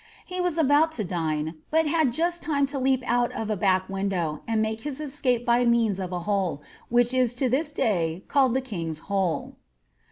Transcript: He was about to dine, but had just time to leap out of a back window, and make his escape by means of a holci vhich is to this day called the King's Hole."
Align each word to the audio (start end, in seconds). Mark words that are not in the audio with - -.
He 0.25 0.41
was 0.41 0.57
about 0.57 0.91
to 0.93 1.03
dine, 1.03 1.57
but 1.69 1.85
had 1.85 2.11
just 2.11 2.41
time 2.41 2.65
to 2.73 2.79
leap 2.79 3.03
out 3.05 3.31
of 3.33 3.51
a 3.51 3.55
back 3.55 3.87
window, 3.87 4.41
and 4.47 4.59
make 4.59 4.81
his 4.81 4.99
escape 4.99 5.45
by 5.45 5.63
means 5.63 5.99
of 5.99 6.11
a 6.11 6.21
holci 6.21 6.61
vhich 6.91 7.13
is 7.15 7.35
to 7.35 7.47
this 7.47 7.71
day 7.71 8.23
called 8.27 8.55
the 8.55 8.61
King's 8.61 9.01
Hole." 9.01 9.57